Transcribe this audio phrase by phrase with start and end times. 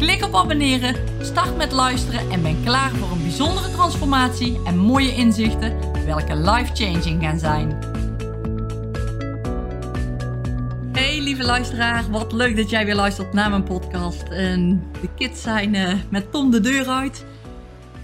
[0.00, 5.14] Klik op abonneren, start met luisteren en ben klaar voor een bijzondere transformatie en mooie
[5.14, 7.78] inzichten, welke life-changing gaan zijn.
[10.92, 14.22] Hey lieve luisteraar, wat leuk dat jij weer luistert naar mijn podcast.
[14.22, 17.24] En de kids zijn uh, met Tom de deur uit.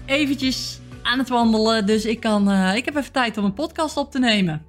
[0.05, 3.97] Eventjes aan het wandelen, dus ik, kan, uh, ik heb even tijd om een podcast
[3.97, 4.65] op te nemen.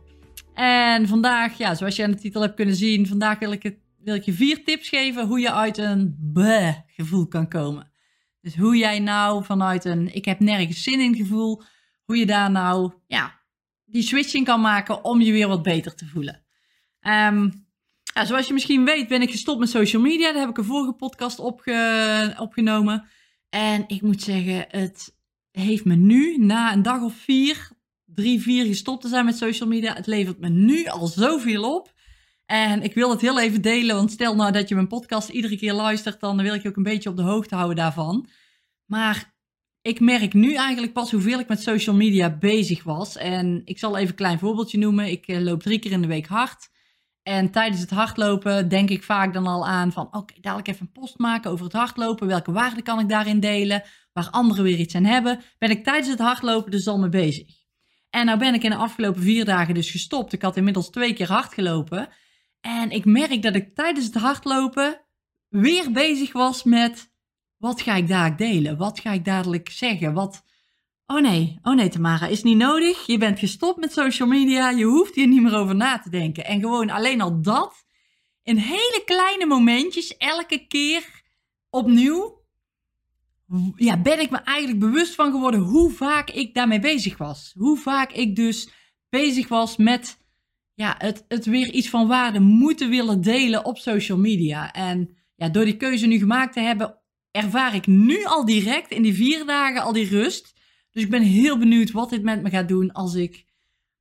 [0.54, 3.76] En vandaag, ja, zoals je aan de titel hebt kunnen zien, vandaag wil ik het
[4.08, 7.92] wil ik je vier tips geven hoe je uit een bleh gevoel kan komen.
[8.40, 11.62] Dus hoe jij nou vanuit een ik heb nergens zin in gevoel,
[12.04, 13.40] hoe je daar nou ja,
[13.84, 16.44] die switching kan maken om je weer wat beter te voelen.
[18.14, 20.32] Ja, zoals je misschien weet ben ik gestopt met social media.
[20.32, 23.08] Daar heb ik een vorige podcast opge opgenomen.
[23.48, 25.16] En ik moet zeggen, het
[25.50, 27.70] heeft me nu na een dag of vier,
[28.04, 29.94] drie, vier gestopt te zijn met social media.
[29.94, 31.96] Het levert me nu al zoveel op.
[32.50, 35.56] En ik wil het heel even delen, want stel nou dat je mijn podcast iedere
[35.56, 38.28] keer luistert, dan wil ik je ook een beetje op de hoogte houden daarvan.
[38.84, 39.34] Maar
[39.82, 43.16] ik merk nu eigenlijk pas hoeveel ik met social media bezig was.
[43.16, 45.10] En ik zal even een klein voorbeeldje noemen.
[45.10, 46.68] Ik eh, loop drie keer in de week hard.
[47.22, 50.08] En tijdens het hardlopen denk ik vaak dan al aan van...
[50.10, 52.26] oké, dadelijk even een post maken over het hardlopen.
[52.26, 53.82] Welke waarden kan ik daarin delen?
[54.12, 55.40] Waar anderen weer iets aan hebben.
[55.58, 57.46] Ben ik tijdens het hardlopen dus al mee bezig.
[58.10, 60.32] En nou ben ik in de afgelopen vier dagen dus gestopt.
[60.32, 62.08] Ik had inmiddels twee keer hard gelopen.
[62.68, 65.00] En ik merk dat ik tijdens het hardlopen
[65.48, 67.12] weer bezig was met
[67.56, 68.76] wat ga ik dadelijk delen?
[68.76, 70.12] Wat ga ik dadelijk zeggen?
[70.12, 70.44] Wat...
[71.06, 73.06] Oh nee, oh nee Tamara, is niet nodig.
[73.06, 74.70] Je bent gestopt met social media.
[74.70, 76.44] Je hoeft hier niet meer over na te denken.
[76.44, 77.86] En gewoon alleen al dat,
[78.42, 81.22] in hele kleine momentjes, elke keer
[81.70, 82.44] opnieuw,
[83.74, 87.52] ja, ben ik me eigenlijk bewust van geworden hoe vaak ik daarmee bezig was.
[87.56, 88.68] Hoe vaak ik dus
[89.08, 90.26] bezig was met
[90.78, 94.72] ja, het, het weer iets van waarde moeten willen delen op social media.
[94.72, 96.98] En ja, door die keuze nu gemaakt te hebben,
[97.30, 100.54] ervaar ik nu al direct in die vier dagen al die rust.
[100.90, 103.44] Dus ik ben heel benieuwd wat dit met me gaat doen als ik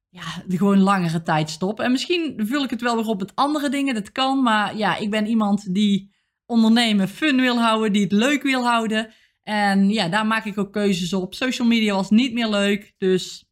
[0.09, 1.79] ja, gewoon langere tijd stop.
[1.79, 4.43] En misschien vul ik het wel weer op met andere dingen, dat kan.
[4.43, 6.13] Maar ja, ik ben iemand die
[6.45, 9.13] ondernemen fun wil houden, die het leuk wil houden.
[9.43, 11.33] En ja, daar maak ik ook keuzes op.
[11.33, 13.45] Social media was niet meer leuk, dus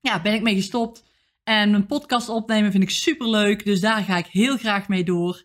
[0.00, 1.10] ja, ben ik mee gestopt.
[1.44, 3.64] En een podcast opnemen vind ik super leuk.
[3.64, 5.42] Dus daar ga ik heel graag mee door.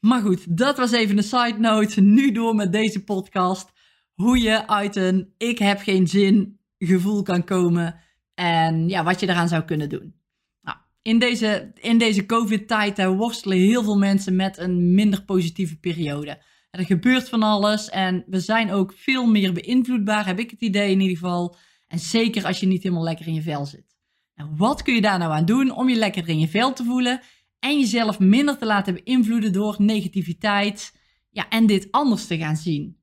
[0.00, 2.00] Maar goed, dat was even een side note.
[2.00, 3.72] Nu door met deze podcast.
[4.14, 8.00] Hoe je uit een ik heb geen zin gevoel kan komen.
[8.34, 10.14] En ja, wat je eraan zou kunnen doen.
[10.60, 16.42] Nou, in deze, in deze COVID-tijd worstelen heel veel mensen met een minder positieve periode.
[16.70, 20.90] Er gebeurt van alles en we zijn ook veel meer beïnvloedbaar, heb ik het idee
[20.90, 21.56] in ieder geval.
[21.88, 23.95] En zeker als je niet helemaal lekker in je vel zit.
[24.36, 26.84] Nou, wat kun je daar nou aan doen om je lekker in je vel te
[26.84, 27.20] voelen
[27.58, 30.98] en jezelf minder te laten beïnvloeden door negativiteit
[31.30, 33.00] ja, en dit anders te gaan zien?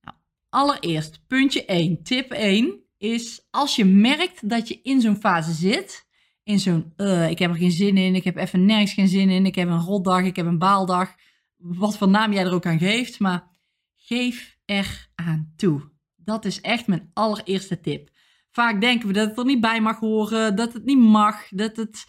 [0.00, 0.16] Nou,
[0.48, 6.06] allereerst, puntje 1, tip 1 is als je merkt dat je in zo'n fase zit,
[6.42, 9.30] in zo'n uh, ik heb er geen zin in, ik heb even nergens geen zin
[9.30, 11.14] in, ik heb een rotdag, ik heb een baaldag,
[11.56, 13.48] wat voor naam jij er ook aan geeft, maar
[13.94, 15.90] geef er aan toe.
[16.16, 18.10] Dat is echt mijn allereerste tip.
[18.56, 21.76] Vaak denken we dat het er niet bij mag horen, dat het niet mag, dat
[21.76, 22.06] het,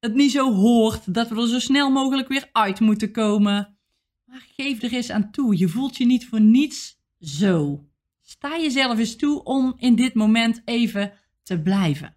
[0.00, 3.78] het niet zo hoort, dat we er zo snel mogelijk weer uit moeten komen.
[4.24, 5.58] Maar geef er eens aan toe.
[5.58, 7.86] Je voelt je niet voor niets zo.
[8.22, 12.16] Sta jezelf eens toe om in dit moment even te blijven.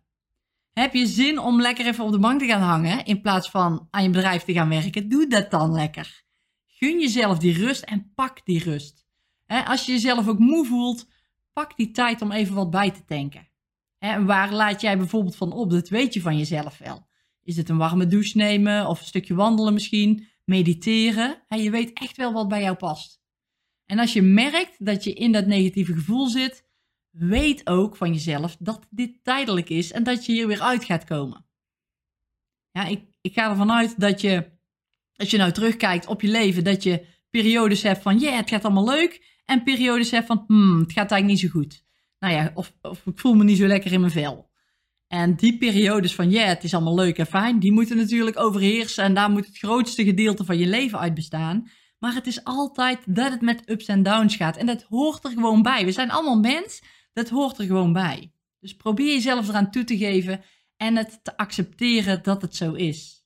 [0.74, 3.88] Heb je zin om lekker even op de bank te gaan hangen in plaats van
[3.92, 5.10] aan je bedrijf te gaan werken?
[5.10, 6.24] Doe dat dan lekker.
[6.68, 9.06] Gun jezelf die rust en pak die rust.
[9.48, 11.08] Als je jezelf ook moe voelt,
[11.54, 13.54] pak die tijd om even wat bij te tanken.
[14.00, 15.70] En waar laat jij bijvoorbeeld van op?
[15.70, 17.08] Dat weet je van jezelf wel.
[17.44, 20.28] Is het een warme douche nemen of een stukje wandelen misschien?
[20.44, 21.44] Mediteren?
[21.48, 23.22] En je weet echt wel wat bij jou past.
[23.86, 26.66] En als je merkt dat je in dat negatieve gevoel zit,
[27.10, 31.04] weet ook van jezelf dat dit tijdelijk is en dat je hier weer uit gaat
[31.04, 31.46] komen.
[32.72, 34.52] Ja, ik, ik ga ervan uit dat je,
[35.16, 38.66] als je nou terugkijkt op je leven, dat je periodes hebt van, ja, het gaat
[38.66, 39.42] allemaal leuk.
[39.46, 41.85] En periodes hebt van, hmm, het gaat eigenlijk niet zo goed
[42.20, 44.54] nou ja, of, of ik voel me niet zo lekker in mijn vel.
[45.08, 49.04] En die periodes van, ja, het is allemaal leuk en fijn, die moeten natuurlijk overheersen.
[49.04, 51.70] En daar moet het grootste gedeelte van je leven uit bestaan.
[52.00, 54.58] Maar het is altijd dat het met ups en downs gaat.
[54.58, 55.86] En dat hoort er gewoon bij.
[55.86, 56.84] We zijn allemaal mens,
[57.14, 58.34] dat hoort er gewoon bij.
[58.60, 60.44] Dus probeer jezelf eraan toe te geven
[60.78, 63.26] en het te accepteren dat het zo is.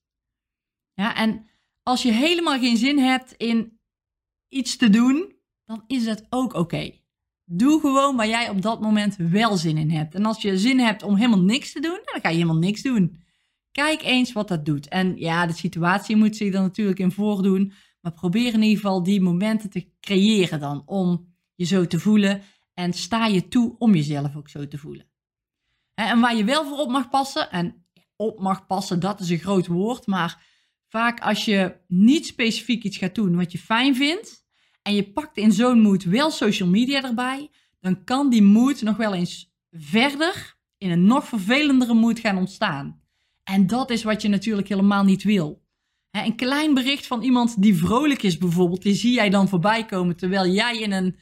[0.94, 1.50] Ja, en
[1.84, 3.80] als je helemaal geen zin hebt in
[4.48, 5.36] iets te doen,
[5.66, 6.99] dan is dat ook oké.
[7.52, 10.16] Doe gewoon waar jij op dat moment wel zin in hebt.
[10.16, 12.82] En als je zin hebt om helemaal niks te doen, dan ga je helemaal niks
[12.82, 13.22] doen.
[13.72, 14.88] Kijk eens wat dat doet.
[14.88, 17.74] En ja, de situatie moet zich er natuurlijk in voordoen.
[18.02, 22.42] Maar probeer in ieder geval die momenten te creëren dan om je zo te voelen.
[22.74, 25.06] En sta je toe om jezelf ook zo te voelen.
[25.94, 27.86] En waar je wel voor op mag passen, en
[28.16, 30.08] op mag passen, dat is een groot woord.
[30.08, 30.46] Maar
[30.88, 34.48] vaak als je niet specifiek iets gaat doen wat je fijn vindt.
[34.82, 37.50] En je pakt in zo'n mood wel social media erbij.
[37.80, 43.02] Dan kan die mood nog wel eens verder in een nog vervelendere mood gaan ontstaan.
[43.44, 45.68] En dat is wat je natuurlijk helemaal niet wil.
[46.12, 50.16] Een klein bericht van iemand die vrolijk is bijvoorbeeld, die zie jij dan voorbij komen
[50.16, 51.16] terwijl jij in een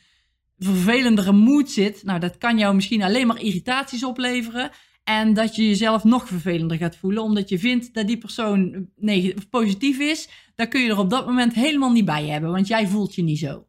[0.57, 2.03] vervelendere mood zit.
[2.03, 4.71] Nou, dat kan jou misschien alleen maar irritaties opleveren.
[5.09, 8.89] En dat je jezelf nog vervelender gaat voelen, omdat je vindt dat die persoon
[9.50, 10.30] positief is.
[10.56, 13.21] Daar kun je er op dat moment helemaal niet bij hebben, want jij voelt je
[13.21, 13.68] niet zo.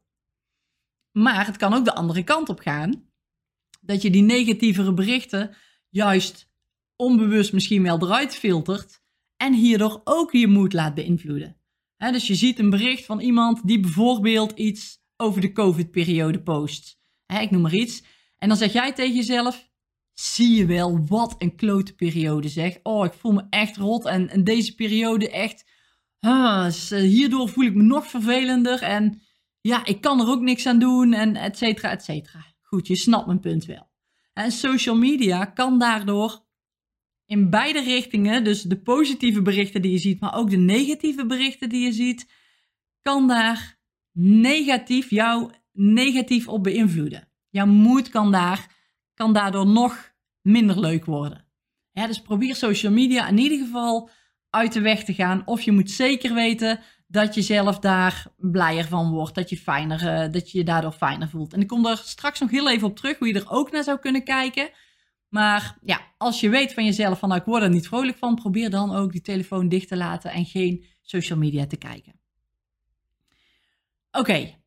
[1.13, 3.11] Maar het kan ook de andere kant op gaan.
[3.81, 5.57] Dat je die negatievere berichten
[5.89, 6.51] juist
[6.97, 9.03] onbewust misschien wel eruit filtert
[9.37, 11.57] en hierdoor ook je moed laat beïnvloeden.
[11.97, 17.01] dus je ziet een bericht van iemand die bijvoorbeeld iets over de COVID-periode post.
[17.27, 18.03] ik noem maar iets.
[18.39, 19.68] En dan zeg jij tegen jezelf:
[20.21, 22.79] zie je wel wat een klote periode zeg.
[22.83, 25.65] Oh, ik voel me echt rot en, deze periode echt.
[26.89, 29.21] hierdoor voel ik me nog vervelender en
[29.61, 32.47] ja, ik kan er ook niks aan doen en et cetera, et cetera.
[32.63, 33.91] Goed, je snapt mijn punt wel.
[34.33, 36.47] En social media kan daardoor
[37.27, 41.69] in beide richtingen, dus de positieve berichten die je ziet, maar ook de negatieve berichten
[41.69, 42.33] die je ziet,
[43.03, 43.79] kan daar
[44.13, 47.29] negatief jou negatief op beïnvloeden.
[47.49, 48.77] Jouw moed kan, daar,
[49.19, 50.13] kan daardoor nog
[50.43, 51.47] minder leuk worden.
[51.93, 54.11] Dus probeer social media in ieder geval
[54.51, 55.43] uit de weg te gaan.
[55.45, 59.35] Of je moet zeker weten dat je zelf daar blijer van wordt.
[59.35, 61.53] Dat je, fijner, uh, dat je je daardoor fijner voelt.
[61.53, 63.85] En ik kom er straks nog heel even op terug hoe je er ook naar
[63.85, 64.71] zou kunnen kijken.
[65.29, 68.35] Maar ja, als je weet van jezelf van nou, ik word er niet vrolijk van,
[68.35, 72.21] probeer dan ook die telefoon dicht te laten en geen social media te kijken.
[74.11, 74.58] Oké,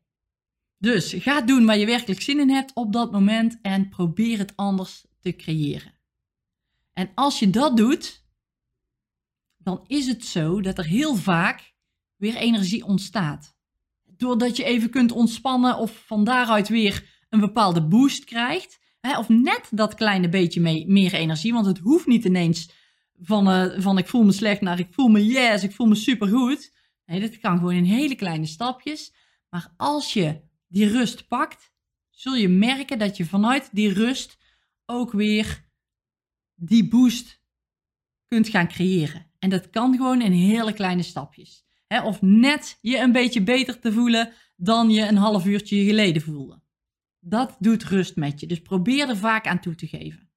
[0.82, 4.52] dus ga doen waar je werkelijk zin in hebt op dat moment en probeer het
[4.56, 5.94] anders te creëren.
[6.92, 8.24] En als je dat doet,
[9.58, 11.72] dan is het zo dat er heel vaak
[12.16, 13.56] weer energie ontstaat.
[14.04, 18.80] Doordat je even kunt ontspannen of van daaruit weer een bepaalde boost krijgt,
[19.18, 21.52] of net dat kleine beetje mee, meer energie.
[21.52, 22.70] Want het hoeft niet ineens
[23.20, 25.94] van, uh, van ik voel me slecht naar ik voel me yes, ik voel me
[25.94, 26.72] supergoed.
[27.06, 29.14] Nee, dat kan gewoon in hele kleine stapjes.
[29.48, 31.72] Maar als je die rust pakt,
[32.10, 34.38] zul je merken dat je vanuit die rust
[34.86, 35.64] ook weer
[36.54, 37.40] die boost
[38.26, 39.30] kunt gaan creëren.
[39.38, 41.64] En dat kan gewoon in hele kleine stapjes.
[42.04, 46.60] of net je een beetje beter te voelen dan je een half uurtje geleden voelde.
[47.18, 48.46] Dat doet rust met je.
[48.46, 50.30] Dus probeer er vaak aan toe te geven.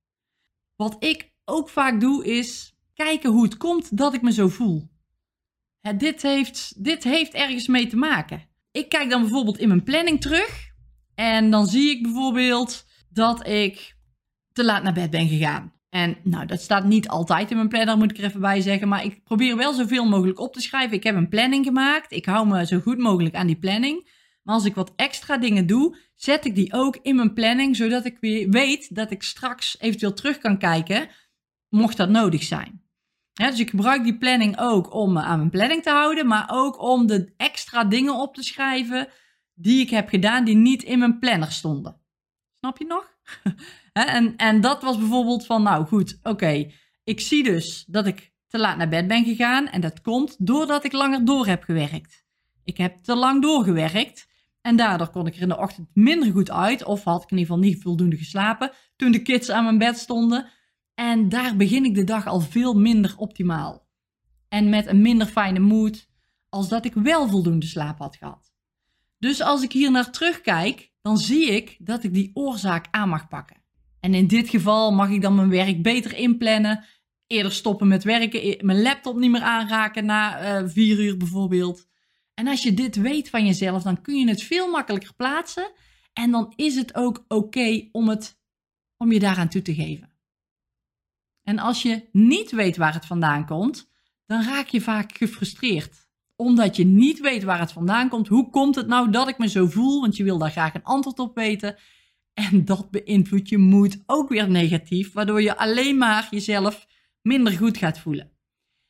[0.76, 4.90] Wat ik ook vaak doe is kijken hoe het komt dat ik me zo voel.
[5.98, 8.55] dit, heeft, dit heeft ergens mee te maken.
[8.76, 10.74] Ik kijk dan bijvoorbeeld in mijn planning terug.
[11.16, 13.96] En dan zie ik bijvoorbeeld dat ik
[14.52, 15.74] te laat naar bed ben gegaan.
[15.90, 18.88] En nou, dat staat niet altijd in mijn planner, moet ik er even bij zeggen.
[18.88, 20.98] Maar ik probeer wel zoveel mogelijk op te schrijven.
[20.98, 22.12] Ik heb een planning gemaakt.
[22.12, 24.10] Ik hou me zo goed mogelijk aan die planning.
[24.44, 28.06] Maar als ik wat extra dingen doe, zet ik die ook in mijn planning, zodat
[28.06, 31.10] ik weer weet dat ik straks eventueel terug kan kijken,
[31.70, 32.85] mocht dat nodig zijn.
[33.36, 36.82] Dus ik gebruik die planning ook om me aan mijn planning te houden, maar ook
[36.82, 39.08] om de extra dingen op te schrijven
[39.54, 42.02] die ik heb gedaan die niet in mijn planner stonden.
[42.54, 43.14] Snap je nog?
[43.94, 46.72] en, en dat was bijvoorbeeld van, nou goed, oké,
[47.04, 50.84] ik zie dus dat ik te laat naar bed ben gegaan en dat komt doordat
[50.84, 52.26] ik langer door heb gewerkt.
[52.64, 54.28] Ik heb te lang doorgewerkt.
[54.62, 56.84] En daardoor kon ik er in de ochtend minder goed uit.
[56.84, 58.72] Of had ik in ieder geval niet voldoende geslapen.
[58.96, 60.50] Toen de kids aan mijn bed stonden.
[60.96, 63.88] En daar begin ik de dag al veel minder optimaal.
[64.50, 66.10] En met een minder fijne moed.
[66.50, 68.54] Als dat ik wel voldoende slaap had gehad.
[69.18, 70.94] Dus als ik hier naar terugkijk.
[71.02, 73.64] Dan zie ik dat ik die oorzaak aan mag pakken.
[74.00, 76.86] En in dit geval mag ik dan mijn werk beter inplannen.
[77.28, 78.66] Eerder stoppen met werken.
[78.66, 81.88] Mijn laptop niet meer aanraken na uh, vier uur bijvoorbeeld.
[82.34, 85.72] En als je dit weet van jezelf, dan kun je het veel makkelijker plaatsen.
[86.14, 88.40] En dan is het ook oké om, het,
[88.98, 90.15] om je daaraan toe te geven.
[91.46, 93.92] En als je niet weet waar het vandaan komt,
[94.26, 96.04] dan raak je vaak gefrustreerd.
[96.36, 98.28] Omdat je niet weet waar het vandaan komt.
[98.28, 100.02] Hoe komt het nou dat ik me zo voel?
[100.02, 101.76] Want je wil daar graag een antwoord op weten.
[102.34, 106.88] En dat beïnvloedt je moed ook weer negatief, waardoor je alleen maar jezelf
[107.22, 108.32] minder goed gaat voelen.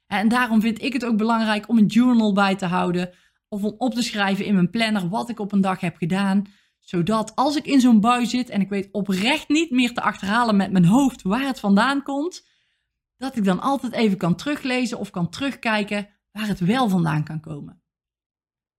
[0.08, 3.14] En daarom vind ik het ook belangrijk om een journal bij te houden
[3.48, 6.46] of om op te schrijven in mijn planner wat ik op een dag heb gedaan,
[6.86, 10.56] zodat als ik in zo'n bui zit en ik weet oprecht niet meer te achterhalen
[10.56, 12.48] met mijn hoofd waar het vandaan komt,
[13.18, 17.40] dat ik dan altijd even kan teruglezen of kan terugkijken waar het wel vandaan kan
[17.40, 17.82] komen.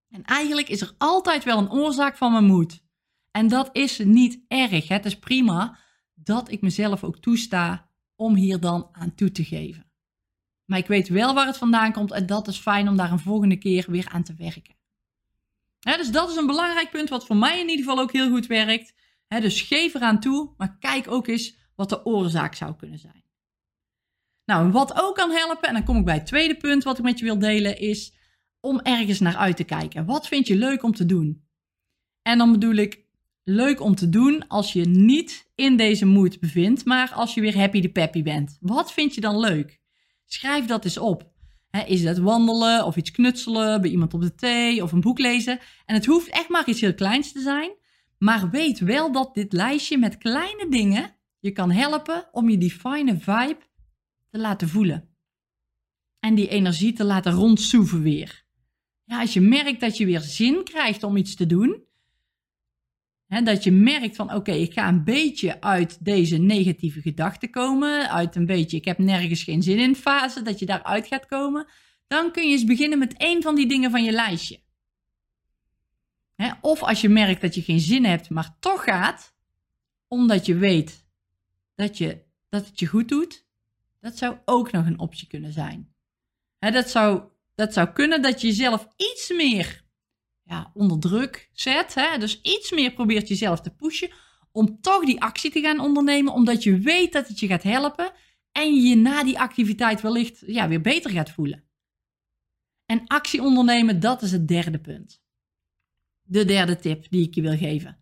[0.08, 2.84] En eigenlijk is er altijd wel een oorzaak van mijn moed.
[3.30, 4.88] En dat is niet erg.
[4.88, 5.78] Het is prima
[6.14, 9.90] dat ik mezelf ook toesta om hier dan aan toe te geven.
[10.64, 13.18] Maar ik weet wel waar het vandaan komt en dat is fijn om daar een
[13.18, 14.75] volgende keer weer aan te werken.
[15.94, 18.46] Dus dat is een belangrijk punt wat voor mij in ieder geval ook heel goed
[18.46, 18.94] werkt.
[19.28, 23.24] dus geef eraan toe, maar kijk ook eens wat de oorzaak zou kunnen zijn.
[24.44, 27.04] Nou, wat ook kan helpen, en dan kom ik bij het tweede punt wat ik
[27.04, 28.14] met je wil delen, is
[28.60, 30.04] om ergens naar uit te kijken.
[30.04, 31.44] Wat vind je leuk om te doen?
[32.22, 33.04] En dan bedoel ik
[33.44, 37.56] leuk om te doen als je niet in deze mood bevindt, maar als je weer
[37.56, 38.56] happy de peppy bent.
[38.60, 39.80] Wat vind je dan leuk?
[40.24, 41.34] Schrijf dat eens op.
[41.84, 45.58] is dat wandelen of iets knutselen, bij iemand op de thee of een boek lezen?
[45.84, 47.70] En het hoeft echt maar iets heel kleins te zijn.
[48.18, 52.70] Maar weet wel dat dit lijstje met kleine dingen je kan helpen om je die
[52.70, 53.58] fijne vibe
[54.30, 55.08] te laten voelen.
[56.20, 58.44] En die energie te laten rondsoeven weer.
[59.04, 61.85] Ja, als je merkt dat je weer zin krijgt om iets te doen,
[63.28, 68.36] dat je merkt van oké, ik ga een beetje uit deze negatieve gedachten komen, uit
[68.36, 71.66] een beetje ik heb nergens geen zin in fase, dat je daaruit gaat komen.
[72.06, 74.60] Dan kun je eens beginnen met één van die dingen van je lijstje.
[76.60, 79.34] of als je merkt dat je geen zin hebt, maar toch gaat,
[80.08, 81.06] omdat je weet
[81.74, 83.46] dat, je, dat het je goed doet,
[84.00, 85.94] dat zou ook nog een optie kunnen zijn.
[86.58, 87.22] dat, zou,
[87.54, 89.84] dat zou kunnen dat je jezelf iets meer
[90.46, 91.94] ja, onder druk zet.
[91.94, 92.18] Hè?
[92.18, 94.10] Dus iets meer probeert jezelf te pushen
[94.52, 98.12] om toch die actie te gaan ondernemen, omdat je weet dat het je gaat helpen
[98.52, 101.64] en je na die activiteit wellicht ja, weer beter gaat voelen.
[102.86, 105.20] En actie ondernemen, dat is het derde punt.
[106.22, 107.98] De derde tip die ik je wil geven.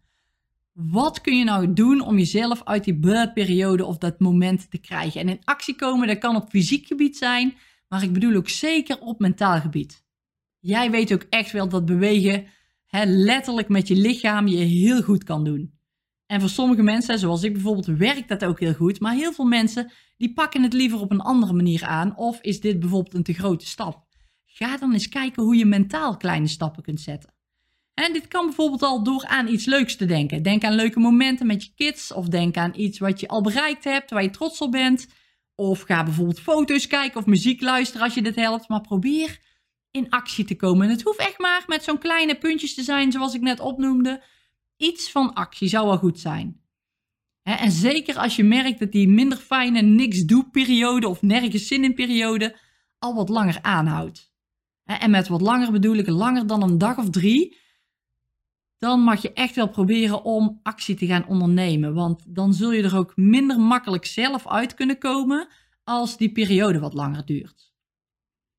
[0.72, 2.98] Wat kun je nou doen om jezelf uit die
[3.34, 5.20] periode of dat moment te krijgen?
[5.20, 7.54] En in actie komen, dat kan op fysiek gebied zijn,
[7.88, 10.03] maar ik bedoel ook zeker op mentaal gebied.
[10.66, 12.46] Jij weet ook echt wel dat bewegen
[12.86, 15.78] hè, letterlijk met je lichaam je heel goed kan doen.
[16.26, 19.00] En voor sommige mensen, zoals ik bijvoorbeeld, werkt dat ook heel goed.
[19.00, 22.16] Maar heel veel mensen die pakken het liever op een andere manier aan.
[22.16, 24.06] Of is dit bijvoorbeeld een te grote stap?
[24.44, 27.34] Ga dan eens kijken hoe je mentaal kleine stappen kunt zetten.
[27.94, 30.42] En dit kan bijvoorbeeld al door aan iets leuks te denken.
[30.42, 32.12] Denk aan leuke momenten met je kids.
[32.12, 35.08] Of denk aan iets wat je al bereikt hebt, waar je trots op bent.
[35.54, 38.68] Of ga bijvoorbeeld foto's kijken of muziek luisteren als je dit helpt.
[38.68, 39.43] Maar probeer
[39.94, 40.86] in actie te komen.
[40.86, 44.22] En het hoeft echt maar met zo'n kleine puntjes te zijn, zoals ik net opnoemde.
[44.76, 46.62] Iets van actie zou wel goed zijn.
[47.42, 51.84] en zeker als je merkt dat die minder fijne niks doe periode of nergens zin
[51.84, 52.56] in periode
[52.98, 54.32] al wat langer aanhoudt.
[54.84, 57.58] en met wat langer bedoel ik langer dan een dag of drie.
[58.78, 61.94] Dan mag je echt wel proberen om actie te gaan ondernemen.
[61.94, 65.48] Want dan zul je er ook minder makkelijk zelf uit kunnen komen
[65.84, 67.72] als die periode wat langer duurt.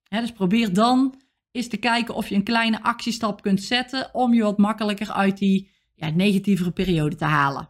[0.10, 1.24] dus probeer dan
[1.56, 5.38] is te kijken of je een kleine actiestap kunt zetten om je wat makkelijker uit
[5.38, 7.70] die ja, negatievere periode te halen.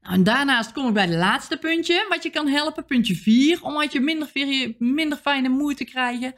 [0.00, 3.62] Nou, en daarnaast kom ik bij het laatste puntje, wat je kan helpen, puntje 4,
[3.62, 4.30] om uit je minder,
[4.78, 6.34] minder fijne moeite te krijgen.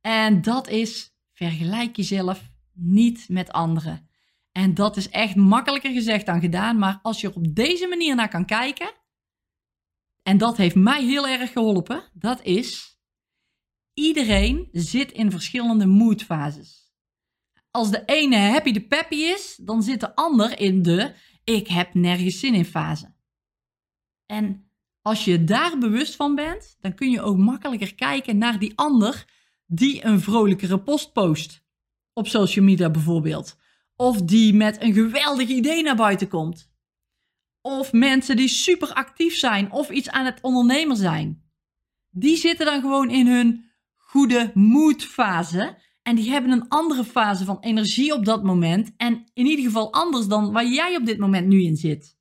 [0.00, 4.08] En dat is, vergelijk jezelf niet met anderen.
[4.52, 8.14] En dat is echt makkelijker gezegd dan gedaan, maar als je er op deze manier
[8.14, 8.92] naar kan kijken,
[10.22, 12.93] en dat heeft mij heel erg geholpen, dat is
[13.94, 16.92] Iedereen zit in verschillende moodfases.
[17.70, 21.94] Als de ene happy de peppy is, dan zit de ander in de ik heb
[21.94, 23.14] nergens zin in fase.
[24.26, 24.70] En
[25.02, 29.24] als je daar bewust van bent, dan kun je ook makkelijker kijken naar die ander
[29.66, 31.62] die een vrolijkere post post.
[32.12, 33.58] Op social media bijvoorbeeld.
[33.96, 36.72] Of die met een geweldig idee naar buiten komt.
[37.60, 41.42] Of mensen die super actief zijn of iets aan het ondernemen zijn.
[42.10, 43.70] Die zitten dan gewoon in hun
[44.14, 45.78] goede moodfase.
[46.02, 48.92] En die hebben een andere fase van energie op dat moment.
[48.96, 52.16] En in ieder geval anders dan waar jij op dit moment nu in zit.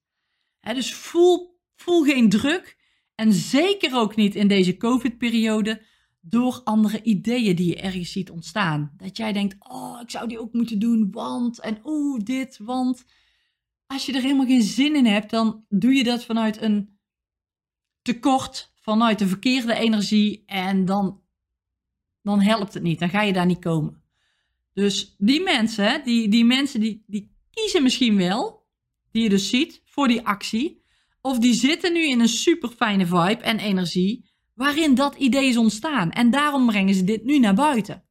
[0.62, 2.78] dus voel, voel geen druk.
[3.16, 5.82] En zeker ook niet in deze COVID-periode
[6.22, 8.94] door andere ideeën die je ergens ziet ontstaan.
[8.98, 13.06] Dat jij denkt, oh, ik zou die ook moeten doen, want, en oeh, dit, want.
[13.88, 17.00] Als je er helemaal geen zin in hebt, dan doe je dat vanuit een
[18.02, 20.44] tekort, vanuit de verkeerde energie.
[20.46, 21.23] En dan
[22.24, 23.00] dan helpt het niet.
[23.00, 24.04] Dan ga je daar niet komen.
[24.74, 28.68] Dus die mensen, die, die mensen die, die kiezen misschien wel,
[29.12, 30.84] die je dus ziet, voor die actie.
[31.22, 35.58] Of die zitten nu in een super fijne vibe en energie, waarin dat idee is
[35.58, 36.12] ontstaan.
[36.12, 38.04] En daarom brengen ze dit nu naar buiten.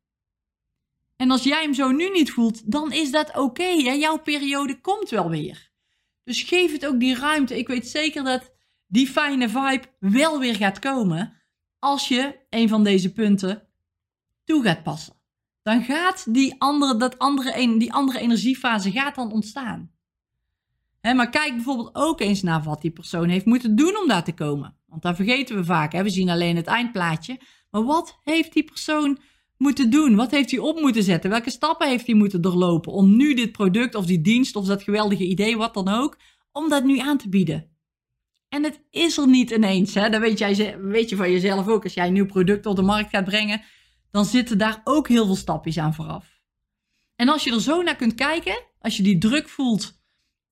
[1.16, 3.68] En als jij hem zo nu niet voelt, dan is dat oké.
[3.68, 5.70] Jouw periode komt wel weer.
[6.24, 7.58] Dus geef het ook die ruimte.
[7.58, 8.52] Ik weet zeker dat
[8.86, 11.42] die fijne vibe wel weer gaat komen
[11.78, 13.71] als je een van deze punten
[14.44, 15.14] toe gaat passen.
[15.62, 19.90] Dan gaat die andere, dat andere, die andere energiefase gaat dan ontstaan.
[21.00, 24.32] maar kijk bijvoorbeeld ook eens naar wat die persoon heeft moeten doen om daar te
[24.32, 24.76] komen.
[24.86, 25.92] Want daar vergeten we vaak.
[25.92, 27.40] We zien alleen het eindplaatje.
[27.70, 29.18] Maar wat heeft die persoon
[29.56, 30.16] moeten doen?
[30.16, 31.30] Wat heeft hij op moeten zetten?
[31.30, 34.82] Welke stappen heeft hij moeten doorlopen om nu dit product of die dienst of dat
[34.82, 36.18] geweldige idee, wat dan ook,
[36.52, 37.70] om dat nu aan te bieden?
[38.48, 39.94] En het is er niet ineens.
[39.94, 40.10] Hè?
[40.10, 41.84] Dat weet, jij, weet je van jezelf ook.
[41.84, 43.62] Als jij een nieuw product op de markt gaat brengen,
[44.12, 46.40] dan zitten daar ook heel veel stapjes aan vooraf.
[47.16, 50.00] En als je er zo naar kunt kijken, als je die druk voelt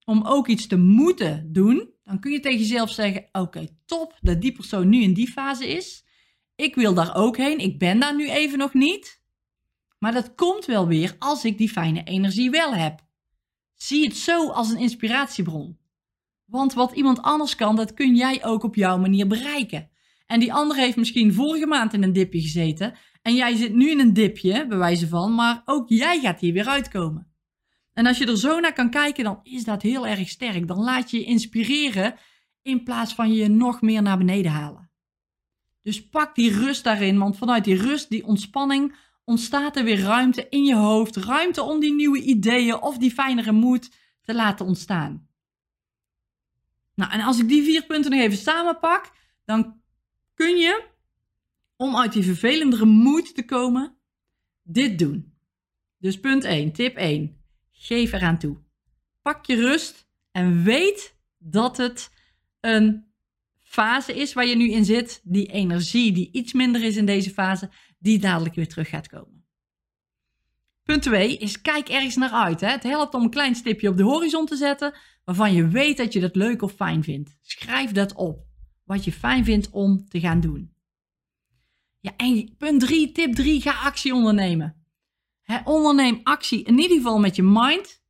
[0.04, 4.40] om ook iets te moeten doen, dan kun je tegen jezelf zeggen: Oké, top dat
[4.40, 6.04] die persoon nu in die fase is.
[6.56, 7.58] Ik wil daar ook heen.
[7.58, 9.22] Ik ben daar nu even nog niet.
[9.98, 13.00] Maar dat komt wel weer als ik die fijne energie wel heb.
[13.74, 15.78] Zie het zo als een inspiratiebron.
[16.44, 19.90] Want wat iemand anders kan, dat kun jij ook op jouw manier bereiken.
[20.26, 22.94] En die andere heeft misschien vorige maand in een dipje gezeten.
[23.22, 25.34] En jij zit nu in een dipje, bij wijze van.
[25.34, 27.34] Maar ook jij gaat hier weer uitkomen.
[27.92, 30.68] En als je er zo naar kan kijken, dan is dat heel erg sterk.
[30.68, 32.14] Dan laat je je inspireren
[32.62, 34.90] in plaats van je nog meer naar beneden halen.
[35.82, 40.46] Dus pak die rust daarin, want vanuit die rust, die ontspanning, ontstaat er weer ruimte
[40.48, 41.16] in je hoofd.
[41.16, 43.90] Ruimte om die nieuwe ideeën of die fijnere moed
[44.22, 45.28] te laten ontstaan.
[46.94, 49.12] Nou, en als ik die vier punten nog even samenpak,
[49.44, 49.80] dan
[50.34, 50.84] kun je,
[51.80, 53.96] om uit die vervelendere moed te komen,
[54.62, 55.32] dit doen.
[55.98, 57.36] Dus punt 1, tip 1.
[57.70, 58.56] Geef eraan toe.
[59.22, 62.10] Pak je rust en weet dat het
[62.60, 63.04] een
[63.58, 65.20] fase is waar je nu in zit.
[65.24, 69.44] Die energie die iets minder is in deze fase, die dadelijk weer terug gaat komen.
[70.82, 72.60] Punt 2 is kijk ergens naar uit.
[72.60, 72.68] Hè?
[72.68, 76.12] Het helpt om een klein stipje op de horizon te zetten waarvan je weet dat
[76.12, 77.38] je dat leuk of fijn vindt.
[77.42, 78.46] Schrijf dat op.
[78.84, 80.78] Wat je fijn vindt om te gaan doen.
[82.00, 84.80] Ja, en punt 3, tip 3, ga actie ondernemen
[85.64, 88.02] onderneem actie in ieder geval met je mind.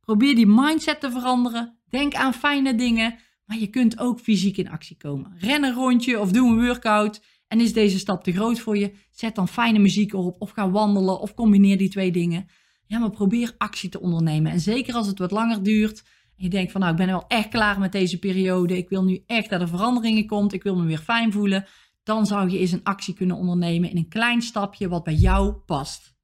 [0.00, 1.78] Probeer die mindset te veranderen.
[1.88, 3.18] Denk aan fijne dingen.
[3.44, 5.36] Maar je kunt ook fysiek in actie komen.
[5.38, 7.22] Ren een rondje of doe een workout.
[7.48, 8.92] En is deze stap te groot voor je?
[9.10, 10.36] Zet dan fijne muziek op.
[10.38, 11.20] Of ga wandelen.
[11.20, 12.46] Of combineer die twee dingen.
[12.86, 14.52] Ja, maar probeer actie te ondernemen.
[14.52, 16.02] En zeker als het wat langer duurt.
[16.36, 18.76] En je denkt van nou, ik ben wel echt klaar met deze periode.
[18.76, 20.52] Ik wil nu echt dat er veranderingen komt.
[20.52, 21.66] Ik wil me weer fijn voelen.
[22.04, 25.52] Dan zou je eens een actie kunnen ondernemen in een klein stapje wat bij jou
[25.52, 26.14] past.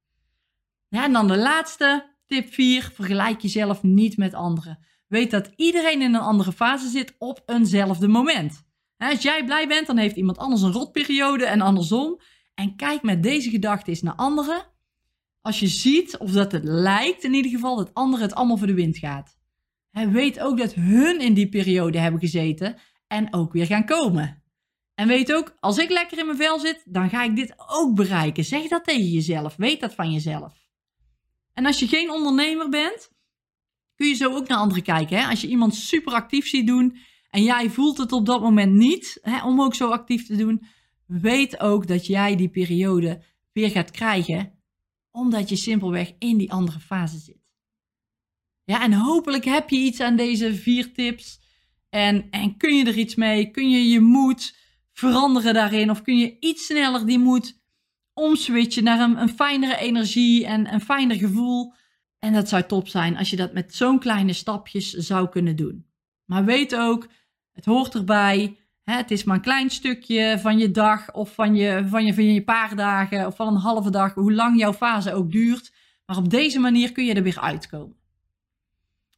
[0.89, 2.91] En dan de laatste, tip 4.
[2.93, 4.79] Vergelijk jezelf niet met anderen.
[5.07, 8.63] Weet dat iedereen in een andere fase zit op eenzelfde moment.
[8.97, 12.19] Als jij blij bent, dan heeft iemand anders een rotperiode en andersom.
[12.53, 14.65] En kijk met deze gedachte eens naar anderen.
[15.41, 18.67] Als je ziet, of dat het lijkt in ieder geval, dat anderen het allemaal voor
[18.67, 19.37] de wind gaat.
[19.91, 24.40] weet ook dat hun in die periode hebben gezeten en ook weer gaan komen.
[25.01, 27.95] En weet ook, als ik lekker in mijn vel zit, dan ga ik dit ook
[27.95, 28.45] bereiken.
[28.45, 29.55] Zeg dat tegen jezelf.
[29.55, 30.53] Weet dat van jezelf.
[31.53, 33.11] En als je geen ondernemer bent,
[33.95, 35.17] kun je zo ook naar anderen kijken.
[35.17, 35.27] Hè?
[35.27, 36.97] Als je iemand super actief ziet doen
[37.29, 40.65] en jij voelt het op dat moment niet hè, om ook zo actief te doen,
[41.05, 44.63] weet ook dat jij die periode weer gaat krijgen,
[45.11, 47.41] omdat je simpelweg in die andere fase zit.
[48.63, 51.39] Ja, en hopelijk heb je iets aan deze vier tips.
[51.89, 53.51] En, en kun je er iets mee?
[53.51, 54.59] Kun je je moed
[55.01, 55.89] veranderen daarin?
[55.89, 57.59] Of kun je iets sneller die moed
[58.13, 61.73] omswitchen naar een, een fijnere energie en een fijner gevoel.
[62.19, 65.85] En dat zou top zijn als je dat met zo'n kleine stapjes zou kunnen doen.
[66.25, 67.07] Maar weet ook,
[67.51, 68.57] het hoort erbij.
[68.83, 72.13] Hè, het is maar een klein stukje van je dag of van je, van, je,
[72.13, 75.73] van je paar dagen of van een halve dag, hoe lang jouw fase ook duurt.
[76.05, 77.95] Maar op deze manier kun je er weer uitkomen.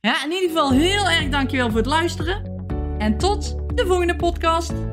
[0.02, 2.65] Ja, in ieder geval heel erg dankjewel voor het luisteren.
[2.98, 4.92] En tot de volgende podcast.